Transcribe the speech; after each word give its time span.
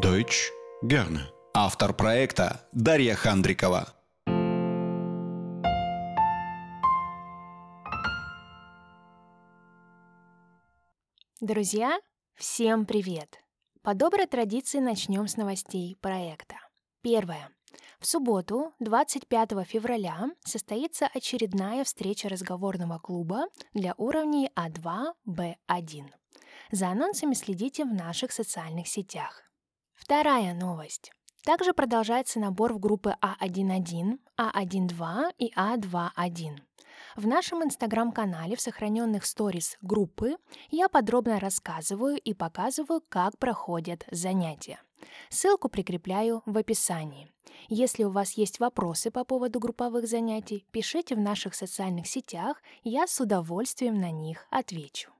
Deutsch 0.00 0.50
gerne. 0.82 1.20
Автор 1.54 1.94
проекта 1.94 2.68
Дарья 2.72 3.14
Хандрикова. 3.14 3.94
Друзья, 11.40 12.00
всем 12.34 12.86
привет! 12.86 13.38
По 13.82 13.94
доброй 13.94 14.26
традиции 14.26 14.80
начнем 14.80 15.28
с 15.28 15.36
новостей 15.36 15.96
проекта. 16.00 16.56
Первое. 17.00 17.50
В 18.00 18.06
субботу, 18.06 18.72
25 18.80 19.50
февраля, 19.64 20.30
состоится 20.44 21.06
очередная 21.06 21.84
встреча 21.84 22.28
разговорного 22.28 22.98
клуба 22.98 23.46
для 23.74 23.94
уровней 23.96 24.50
А2, 24.56 25.12
Б1. 25.24 26.10
За 26.72 26.88
анонсами 26.88 27.34
следите 27.34 27.84
в 27.84 27.94
наших 27.94 28.32
социальных 28.32 28.88
сетях. 28.88 29.43
Вторая 30.04 30.52
новость. 30.52 31.12
Также 31.44 31.72
продолжается 31.72 32.38
набор 32.38 32.74
в 32.74 32.78
группы 32.78 33.16
А1.1, 33.22 34.18
А1.2 34.38 35.32
и 35.38 35.50
А2.1. 35.56 36.58
В 37.16 37.26
нашем 37.26 37.64
инстаграм-канале 37.64 38.54
в 38.54 38.60
сохраненных 38.60 39.24
сторис 39.24 39.78
группы 39.80 40.36
я 40.70 40.90
подробно 40.90 41.40
рассказываю 41.40 42.18
и 42.18 42.34
показываю, 42.34 43.02
как 43.08 43.38
проходят 43.38 44.04
занятия. 44.10 44.78
Ссылку 45.30 45.70
прикрепляю 45.70 46.42
в 46.44 46.58
описании. 46.58 47.32
Если 47.68 48.04
у 48.04 48.10
вас 48.10 48.32
есть 48.32 48.60
вопросы 48.60 49.10
по 49.10 49.24
поводу 49.24 49.58
групповых 49.58 50.06
занятий, 50.06 50.66
пишите 50.70 51.14
в 51.14 51.20
наших 51.20 51.54
социальных 51.54 52.06
сетях, 52.08 52.62
я 52.82 53.06
с 53.06 53.18
удовольствием 53.20 53.98
на 53.98 54.10
них 54.10 54.46
отвечу. 54.50 55.14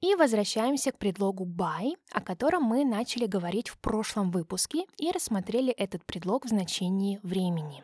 И 0.00 0.14
возвращаемся 0.14 0.92
к 0.92 0.98
предлогу 0.98 1.46
by, 1.46 1.94
о 2.12 2.20
котором 2.20 2.64
мы 2.64 2.84
начали 2.84 3.26
говорить 3.26 3.68
в 3.68 3.78
прошлом 3.78 4.30
выпуске 4.30 4.84
и 4.98 5.10
рассмотрели 5.10 5.72
этот 5.72 6.04
предлог 6.04 6.44
в 6.44 6.48
значении 6.48 7.18
времени. 7.22 7.82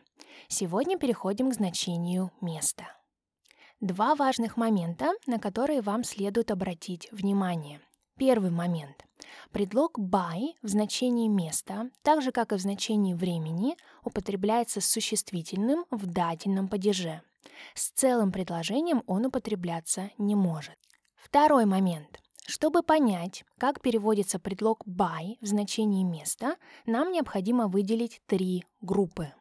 Сегодня 0.48 0.98
переходим 0.98 1.50
к 1.50 1.55
значению 1.55 2.31
места. 2.41 2.84
Два 3.81 4.14
важных 4.14 4.56
момента, 4.56 5.12
на 5.27 5.39
которые 5.39 5.81
вам 5.81 6.05
следует 6.05 6.50
обратить 6.50 7.11
внимание. 7.11 7.81
Первый 8.19 8.50
момент. 8.50 9.06
Предлог 9.50 9.98
by 9.98 10.55
в 10.62 10.69
значении 10.69 11.28
места, 11.28 11.91
так 12.03 12.22
же 12.22 12.31
как 12.31 12.53
и 12.53 12.56
в 12.56 12.61
значении 12.61 13.15
времени, 13.15 13.77
употребляется 14.05 14.81
с 14.81 14.87
существительным 14.87 15.87
в 15.91 16.06
дательном 16.06 16.69
падеже. 16.69 17.22
С 17.75 17.91
целым 17.91 18.31
предложением 18.33 19.03
он 19.06 19.27
употребляться 19.27 20.11
не 20.19 20.34
может. 20.34 20.77
Второй 21.23 21.67
момент. 21.67 22.20
Чтобы 22.47 22.83
понять, 22.83 23.45
как 23.56 23.81
переводится 23.81 24.41
предлог 24.41 24.84
by 24.84 25.39
в 25.41 25.47
значении 25.47 26.03
места, 26.03 26.56
нам 26.84 27.12
необходимо 27.12 27.69
выделить 27.69 28.20
три 28.27 28.65
группы. 28.81 29.33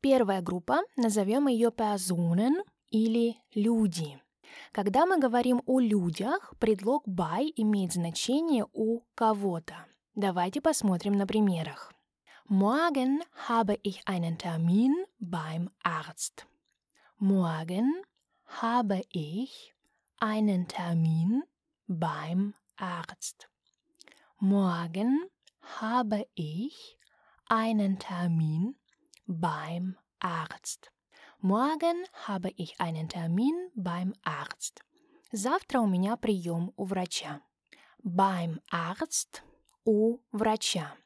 Первая 0.00 0.40
группа, 0.40 0.78
назовем 0.96 1.48
ее 1.48 1.70
Personen 1.70 2.62
или 2.90 3.36
люди. 3.52 4.22
Когда 4.70 5.06
мы 5.06 5.18
говорим 5.18 5.60
о 5.66 5.80
людях, 5.80 6.54
предлог 6.60 7.06
by 7.08 7.52
имеет 7.56 7.92
значение 7.92 8.64
у 8.72 9.00
кого-то. 9.16 9.74
Давайте 10.14 10.60
посмотрим 10.60 11.14
на 11.14 11.26
примерах. 11.26 11.92
Morgen 12.48 13.22
habe 13.48 13.76
ich 13.82 14.02
einen 14.06 14.38
Termin 14.38 14.94
beim 15.20 15.68
Arzt. 15.82 16.46
Morgen 17.18 18.04
habe 18.62 19.02
ich 19.10 19.74
einen 20.20 20.66
Termin 20.66 21.44
beim 21.86 22.54
Arzt. 22.76 23.48
Morgen 24.40 25.28
habe 25.80 26.26
ich 26.34 26.98
einen 27.46 27.98
Termin 27.98 28.74
beim 29.26 29.96
Arzt. 30.18 30.90
Morgen 31.40 32.04
habe 32.26 32.50
ich 32.50 32.80
einen 32.80 33.08
Termin 33.08 33.70
beim 33.76 34.12
Arzt. 34.24 34.82
Завтра 35.30 35.80
у 35.80 35.86
меня 35.86 36.16
прием 36.16 36.72
у 36.76 36.84
врача. 36.84 37.40
Beim 38.02 38.60
Arzt– 38.72 39.44
у 39.84 40.18
врача. 40.32 40.96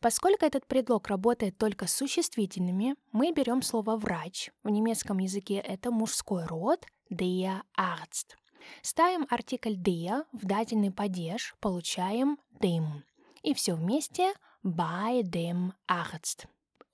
Поскольку 0.00 0.44
этот 0.44 0.66
предлог 0.66 1.08
работает 1.08 1.58
только 1.58 1.86
с 1.86 1.94
существительными, 1.94 2.94
мы 3.10 3.32
берем 3.32 3.62
слово 3.62 3.96
«врач». 3.96 4.50
В 4.62 4.68
немецком 4.68 5.18
языке 5.18 5.56
это 5.56 5.90
мужской 5.90 6.44
род 6.44 6.84
der 7.10 7.62
Arzt. 7.76 8.36
Ставим 8.82 9.26
артикль 9.30 9.74
der 9.74 10.26
в 10.32 10.44
дательный 10.46 10.90
падеж, 10.90 11.54
получаем 11.60 12.38
dem. 12.60 13.02
И 13.42 13.54
все 13.54 13.74
вместе 13.74 14.34
bei 14.62 15.22
dem 15.22 15.72
Arzt. 15.86 16.46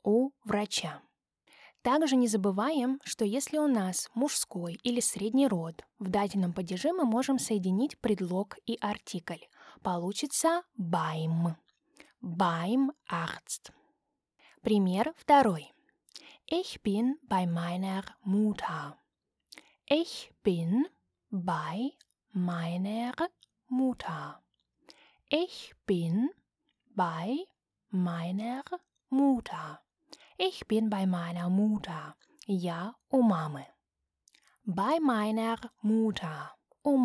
У 0.03 0.31
врача. 0.45 1.03
Также 1.83 2.17
не 2.17 2.29
забываем, 2.29 3.01
что 3.05 3.25
если 3.25 3.57
у 3.57 3.67
нас 3.67 4.11
мужской 4.15 4.75
или 4.83 5.01
средний 5.01 5.49
род, 5.49 5.85
в 5.99 6.11
дательном 6.11 6.53
падеже 6.53 6.93
мы 6.93 7.05
можем 7.05 7.39
соединить 7.39 7.99
предлог 7.99 8.59
и 8.67 8.77
артикль. 8.81 9.45
Получится 9.83 10.63
beim. 10.79 11.55
Beim 12.21 12.91
Arzt. 13.11 13.73
Пример 14.63 15.15
второй. 15.17 15.73
Ich 16.47 16.83
bin 16.83 17.17
bei 17.23 17.47
meiner 17.47 18.05
Mutter. 18.25 18.99
Ich 19.87 20.33
bin 20.45 20.87
bei 21.31 21.93
meiner 22.33 23.15
Mutter. 23.69 24.43
Ich 25.29 25.75
bin 25.87 26.31
bei 26.95 27.47
meiner 27.91 28.65
Mutter. 29.11 29.81
Ich 30.39 30.67
bin 30.67 30.91
bei 30.91 31.07
meiner 31.07 31.49
Mutter. 31.49 32.17
Я 32.47 32.95
у 33.11 33.23
мамы. 33.23 33.67
Bei 34.65 34.99
meiner 34.99 35.59
Mutter. 35.83 36.51
У. 36.83 36.99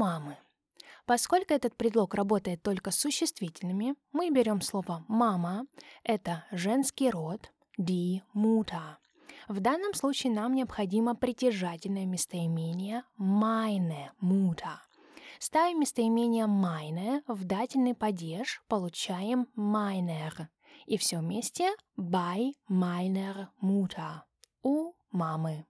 Поскольку 1.05 1.53
этот 1.53 1.75
предлог 1.75 2.15
работает 2.15 2.63
только 2.63 2.89
с 2.89 2.99
существительными, 2.99 3.95
мы 4.11 4.31
берем 4.31 4.61
слово 4.61 5.05
«мама», 5.07 5.67
это 6.03 6.45
женский 6.51 7.11
род, 7.11 7.51
die 7.77 8.23
Mutter. 8.33 8.97
В 9.47 9.59
данном 9.59 9.93
случае 9.93 10.33
нам 10.33 10.53
необходимо 10.53 11.15
притяжательное 11.15 12.05
местоимение 12.05 13.03
meine 13.19 14.11
Mutter. 14.21 14.77
Ставим 15.39 15.81
местоимение 15.81 16.45
meine 16.47 17.21
в 17.27 17.43
дательный 17.43 17.93
падеж, 17.93 18.63
получаем 18.67 19.47
meiner. 19.55 20.47
И 20.87 20.97
все 20.97 21.19
вместе 21.19 21.71
bei 21.97 22.53
meiner 22.69 23.47
Mutter. 23.61 24.21
У 24.63 24.93
мамы. 25.11 25.65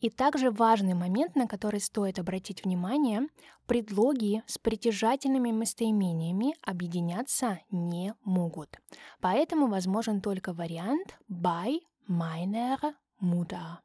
И 0.00 0.10
также 0.10 0.50
важный 0.50 0.94
момент, 0.94 1.34
на 1.34 1.48
который 1.48 1.80
стоит 1.80 2.18
обратить 2.20 2.64
внимание, 2.64 3.22
предлоги 3.66 4.44
с 4.46 4.56
притяжательными 4.56 5.50
местоимениями 5.50 6.54
объединяться 6.62 7.60
не 7.70 8.14
могут. 8.22 8.78
Поэтому 9.20 9.66
возможен 9.66 10.20
только 10.20 10.52
вариант 10.52 11.18
by 11.28 11.80
meiner 12.08 12.94
Mutter. 13.20 13.78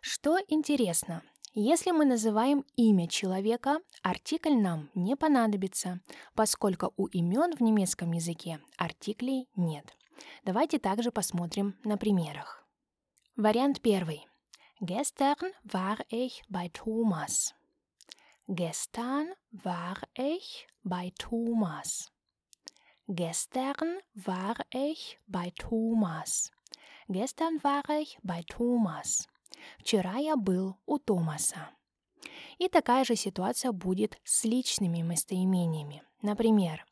Что 0.00 0.38
интересно, 0.48 1.22
если 1.54 1.90
мы 1.90 2.04
называем 2.04 2.64
имя 2.76 3.08
человека, 3.08 3.78
артикль 4.02 4.54
нам 4.54 4.90
не 4.94 5.16
понадобится, 5.16 6.00
поскольку 6.34 6.92
у 6.96 7.06
имен 7.06 7.56
в 7.56 7.60
немецком 7.60 8.12
языке 8.12 8.60
артиклей 8.76 9.48
нет. 9.56 9.96
Давайте 10.44 10.78
также 10.78 11.10
посмотрим 11.10 11.78
на 11.84 11.96
примерах. 11.96 12.66
Вариант 13.36 13.80
первый. 13.80 14.26
Gestern 14.80 15.52
war 15.64 15.98
ich 16.10 16.42
bei 16.48 16.68
Thomas. 16.68 17.54
Gestern 18.48 19.32
war 19.50 19.96
ich 20.14 20.66
bei 20.84 21.12
Thomas. 21.18 22.12
Gestern 23.08 24.00
war 24.14 24.56
ich 24.70 25.18
bei 25.26 25.52
Thomas. 25.56 26.50
Gestern 27.08 27.62
war 27.62 27.88
ich 28.00 28.18
bei 28.22 28.42
Thomas. 28.42 29.28
Вчера 29.78 30.16
я 30.16 30.36
был 30.36 30.76
у 30.86 30.98
Томаса. 30.98 31.70
И 32.58 32.68
такая 32.68 33.04
же 33.04 33.16
ситуация 33.16 33.72
будет 33.72 34.18
с 34.24 34.44
личными 34.44 35.02
местоимениями. 35.02 36.02
Например, 36.22 36.84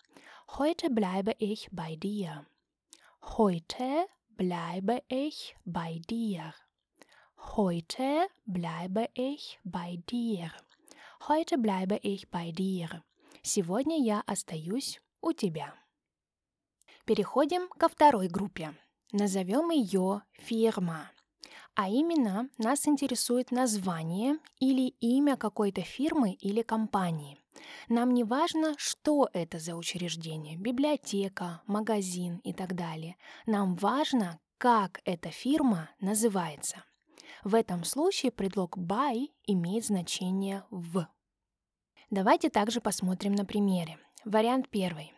Heute 0.58 0.88
bleibe 0.88 1.34
ich 1.40 1.68
bei 1.72 1.96
dir. 1.96 2.46
Heute 3.20 4.06
bleibe 4.28 5.02
ich 5.08 5.56
bei 5.64 6.00
dir. 6.08 6.54
Heute 7.56 8.28
bleibe 8.46 9.08
ich 9.14 9.58
bei 9.64 10.00
dir. 10.08 10.52
Heute 11.26 11.58
bleibe 11.58 11.96
ich 11.96 12.30
bei 12.30 12.52
dir. 12.52 13.02
Сегодня 13.42 13.98
я 14.00 14.22
остаюсь 14.26 15.00
у 15.20 15.32
тебя. 15.32 15.74
Переходим 17.04 17.68
ко 17.70 17.88
второй 17.88 18.28
группе. 18.28 18.74
Назовем 19.14 19.70
ее 19.70 20.22
фирма. 20.32 21.12
А 21.76 21.88
именно, 21.88 22.48
нас 22.58 22.88
интересует 22.88 23.52
название 23.52 24.38
или 24.58 24.88
имя 24.98 25.36
какой-то 25.36 25.82
фирмы 25.82 26.32
или 26.32 26.62
компании. 26.62 27.38
Нам 27.88 28.12
не 28.12 28.24
важно, 28.24 28.74
что 28.76 29.30
это 29.32 29.60
за 29.60 29.76
учреждение– 29.76 30.56
библиотека, 30.58 31.62
магазин 31.68 32.38
и 32.38 32.52
так 32.52 32.74
далее. 32.74 33.16
Нам 33.46 33.76
важно, 33.76 34.40
как 34.58 35.00
эта 35.04 35.30
фирма 35.30 35.90
называется. 36.00 36.82
В 37.44 37.54
этом 37.54 37.84
случае 37.84 38.32
предлог 38.32 38.76
by 38.76 39.28
имеет 39.46 39.84
значение 39.84 40.64
в. 40.70 41.06
Давайте 42.10 42.50
также 42.50 42.80
посмотрим 42.80 43.36
на 43.36 43.44
примере. 43.44 43.96
Вариант 44.24 44.68
первый. 44.70 45.12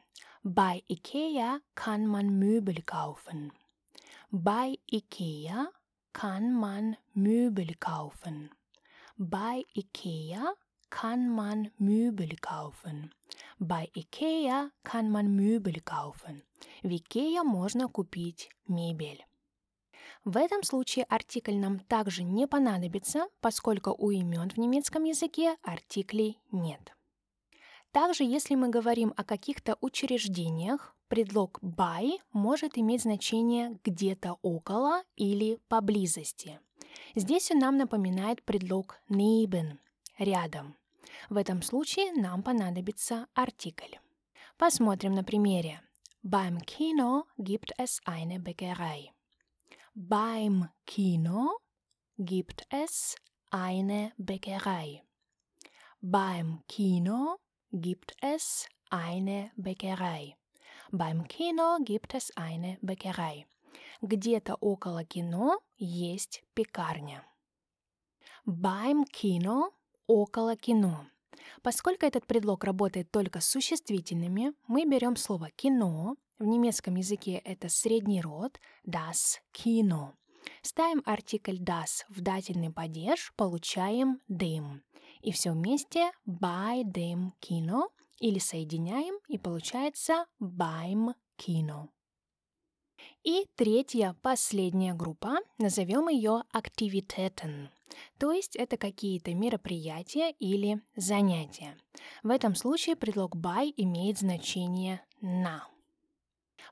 Bei 0.45 0.85
Ikea 0.87 1.63
kann 1.75 2.07
man 2.07 2.39
Möbel 2.39 2.83
kaufen. 2.85 3.53
Bei 4.33 4.77
Ikea 4.91 5.69
kann 6.13 6.53
man 6.53 6.97
Möbel 7.15 7.77
kaufen. 7.79 8.51
Bei 9.17 9.65
Ikea 9.73 10.53
kann 10.91 11.31
man 11.31 11.71
Möbel 11.79 12.37
kaufen. 12.41 13.15
Bei 13.61 13.89
Ikea 13.95 14.73
kann 14.83 15.11
man 15.11 15.37
Möbel 15.37 15.81
kaufen. 15.81 16.43
В 16.83 16.91
Ikea 16.91 17.45
можно 17.45 17.87
купить 17.89 18.51
мебель. 18.67 19.25
В 20.25 20.37
этом 20.37 20.65
случае 20.65 21.05
артикль 21.05 21.55
нам 21.55 21.79
также 21.79 22.25
не 22.25 22.49
понадобится, 22.49 23.29
поскольку 23.41 23.95
у 23.97 24.11
имен 24.11 24.51
в 24.51 24.57
немецком 24.57 25.05
языке 25.05 25.57
артиклей 25.63 26.41
нет. 26.51 26.96
Также, 27.93 28.25
если 28.25 28.55
мы 28.55 28.69
говорим 28.69 29.13
о 29.17 29.25
каких-то 29.25 29.77
учреждениях, 29.81 30.95
предлог 31.09 31.59
by 31.63 32.19
может 32.33 32.79
иметь 32.79 33.03
значение 33.03 33.79
где-то 33.85 34.37
около 34.43 35.03
или 35.17 35.59
поблизости. 35.69 36.61
Здесь 37.15 37.51
он 37.51 37.59
нам 37.59 37.77
напоминает 37.77 38.43
предлог 38.43 38.97
neben– 39.09 39.79
рядом. 40.19 40.77
В 41.31 41.37
этом 41.37 41.63
случае 41.63 42.13
нам 42.13 42.43
понадобится 42.43 43.27
артикль. 43.35 43.97
Посмотрим 44.59 45.13
на 45.15 45.25
примере. 45.25 45.81
Beim 46.23 46.59
Kino 46.59 47.25
gibt 47.39 47.73
es 47.79 48.01
eine 48.05 48.41
Bäckerei. 48.41 49.13
Beim 49.95 50.69
Kino 50.85 51.59
gibt 52.19 52.67
es 52.71 53.17
eine 53.51 54.13
Bäckerei. 54.19 55.03
Beim 56.01 56.63
Kino 56.67 57.39
gibt 57.73 58.15
es 58.21 58.69
eine 58.91 59.51
Bäckerei. 59.57 60.37
Beim 60.93 61.27
Kino 61.27 61.79
gibt 61.85 62.15
es 62.15 62.31
eine 62.37 62.79
Bäckerei. 62.83 63.47
Где-то 64.03 64.57
около 64.61 65.05
кино 65.05 65.61
есть 65.79 66.43
пекарня. 66.55 67.25
Beim 68.47 69.05
Kino– 69.05 69.73
около 70.07 70.57
кино. 70.57 71.07
Поскольку 71.63 72.07
этот 72.07 72.27
предлог 72.27 72.65
работает 72.65 73.11
только 73.11 73.41
с 73.41 73.49
существительными, 73.49 74.53
мы 74.69 74.85
берем 74.85 75.17
слово 75.17 75.51
«кино», 75.51 76.17
в 76.39 76.45
немецком 76.45 76.97
языке 76.97 77.41
это 77.45 77.69
средний 77.69 78.21
род 78.21 78.61
das 78.87 79.39
Kino. 79.55 80.13
Ставим 80.63 81.03
артикль 81.07 81.59
das 81.59 82.05
в 82.09 82.21
дательный 82.21 82.71
падеж, 82.71 83.33
получаем 83.37 84.21
dem. 84.29 84.83
И 85.27 85.33
все 85.33 85.51
вместе 85.51 86.13
by 86.25 86.85
dem 86.85 87.33
Kino 87.41 87.89
или 88.21 88.39
соединяем 88.39 89.19
и 89.27 89.39
получается 89.39 90.27
beim 90.41 91.15
Kino. 91.37 91.89
И 93.25 93.49
третья, 93.57 94.15
последняя 94.23 94.95
группа, 94.95 95.39
назовем 95.59 96.07
ее 96.09 96.45
активитетен, 96.53 97.71
то 98.19 98.31
есть 98.31 98.55
это 98.55 98.77
какие-то 98.77 99.35
мероприятия 99.35 100.31
или 100.39 100.81
занятия. 100.95 101.77
В 102.23 102.31
этом 102.31 102.55
случае 102.55 102.95
предлог 102.95 103.35
by 103.35 103.75
имеет 103.77 104.19
значение 104.19 105.05
на. 105.21 105.67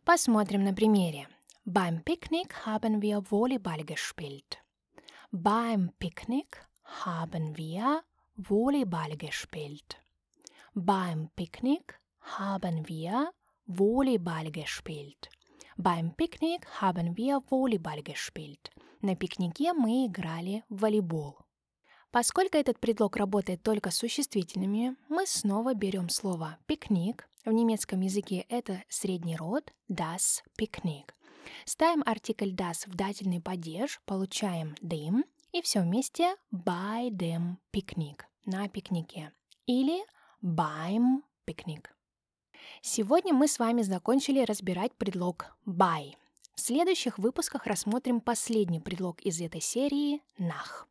Посмотрим 0.04 0.62
на 0.62 0.72
примере. 0.72 1.28
Beim 1.66 2.04
Picknick 2.04 2.52
haben 2.66 3.00
wir 3.00 3.20
Volleyball 3.28 3.84
gespielt. 3.84 4.58
Beim 5.32 5.90
Picknick 5.98 6.68
haben 7.04 7.56
wir 7.56 8.04
Volleyball 8.36 9.16
gespielt. 9.16 9.96
Beim 10.74 11.30
Picknick 11.36 12.00
haben 12.18 12.88
wir 12.88 13.30
Volleyball 13.64 14.50
gespielt. 14.50 15.28
Beim 15.76 16.12
Picknick 16.16 16.66
haben 16.80 17.16
wir 17.16 17.40
Volleyball 17.48 18.02
gespielt. 18.02 18.72
На 19.02 19.14
пикнике 19.14 19.72
мы 19.72 20.06
играли 20.06 20.64
в 20.68 20.80
волейбол. 20.80 21.38
Поскольку 22.10 22.56
этот 22.56 22.80
предлог 22.80 23.16
работает 23.16 23.62
только 23.62 23.92
с 23.92 23.98
существительными, 23.98 24.96
мы 25.08 25.26
снова 25.26 25.74
берем 25.74 26.08
слово 26.08 26.58
«пикник». 26.66 27.28
В 27.44 27.52
немецком 27.52 28.00
языке 28.00 28.46
это 28.48 28.82
средний 28.88 29.36
род 29.36 29.72
«das 29.88 30.42
Picknick». 30.58 31.10
Ставим 31.66 32.02
артикль 32.04 32.52
das 32.52 32.88
в 32.88 32.96
дательный 32.96 33.40
падеж, 33.40 34.00
получаем 34.06 34.74
dem 34.82 35.24
и 35.54 35.62
все 35.62 35.80
вместе 35.82 36.34
by 36.52 37.10
dem 37.10 37.58
Picknick– 37.72 38.22
на 38.44 38.68
пикнике. 38.68 39.32
Или 39.66 40.04
beim 40.42 41.22
Picnic. 41.46 41.86
Сегодня 42.82 43.32
мы 43.32 43.46
с 43.46 43.60
вами 43.60 43.82
закончили 43.82 44.40
разбирать 44.40 44.92
предлог 44.96 45.56
by. 45.64 46.14
В 46.56 46.60
следующих 46.60 47.18
выпусках 47.18 47.66
рассмотрим 47.66 48.20
последний 48.20 48.80
предлог 48.80 49.20
из 49.20 49.40
этой 49.40 49.60
серии– 49.60 50.22
nach. 50.38 50.86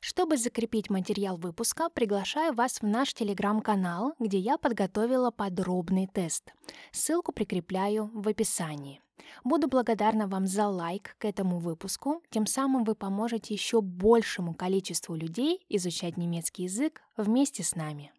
Чтобы 0.00 0.36
закрепить 0.36 0.88
материал 0.88 1.36
выпуска, 1.36 1.90
приглашаю 1.90 2.54
вас 2.54 2.80
в 2.80 2.86
наш 2.86 3.12
телеграм-канал, 3.12 4.14
где 4.20 4.38
я 4.38 4.58
подготовила 4.58 5.32
подробный 5.32 6.06
тест. 6.06 6.54
Ссылку 6.92 7.32
прикрепляю 7.32 8.10
в 8.14 8.28
описании. 8.28 9.02
Буду 9.44 9.68
благодарна 9.68 10.26
вам 10.26 10.46
за 10.46 10.68
лайк 10.68 11.16
к 11.18 11.24
этому 11.24 11.58
выпуску, 11.58 12.22
тем 12.30 12.46
самым 12.46 12.84
вы 12.84 12.94
поможете 12.94 13.54
еще 13.54 13.80
большему 13.80 14.54
количеству 14.54 15.14
людей 15.14 15.64
изучать 15.68 16.16
немецкий 16.16 16.64
язык 16.64 17.02
вместе 17.16 17.62
с 17.62 17.74
нами. 17.74 18.12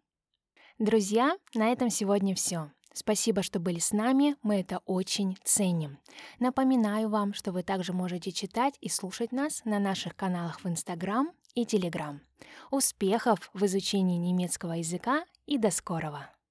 Друзья, 0.78 1.36
на 1.54 1.70
этом 1.70 1.90
сегодня 1.90 2.34
все. 2.34 2.70
Спасибо, 2.94 3.42
что 3.42 3.58
были 3.58 3.78
с 3.78 3.92
нами, 3.92 4.36
мы 4.42 4.60
это 4.60 4.82
очень 4.84 5.38
ценим. 5.44 5.98
Напоминаю 6.38 7.08
вам, 7.08 7.32
что 7.32 7.52
вы 7.52 7.62
также 7.62 7.92
можете 7.92 8.32
читать 8.32 8.74
и 8.80 8.88
слушать 8.88 9.32
нас 9.32 9.64
на 9.64 9.78
наших 9.78 10.14
каналах 10.14 10.62
в 10.62 10.68
Инстаграм 10.68 11.30
и 11.54 11.64
Телеграм. 11.64 12.20
Успехов 12.70 13.50
в 13.54 13.64
изучении 13.64 14.18
немецкого 14.18 14.72
языка 14.72 15.24
и 15.46 15.56
до 15.56 15.70
скорого! 15.70 16.32